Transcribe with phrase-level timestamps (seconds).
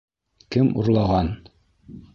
[0.55, 1.31] Кем урлаған?